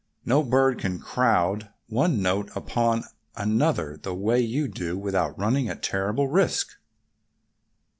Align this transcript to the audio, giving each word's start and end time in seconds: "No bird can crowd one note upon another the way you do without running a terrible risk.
"No 0.25 0.41
bird 0.41 0.79
can 0.79 0.97
crowd 0.97 1.69
one 1.85 2.23
note 2.23 2.49
upon 2.55 3.03
another 3.35 3.99
the 4.01 4.15
way 4.15 4.39
you 4.39 4.67
do 4.67 4.97
without 4.97 5.37
running 5.37 5.69
a 5.69 5.75
terrible 5.75 6.27
risk. 6.27 6.79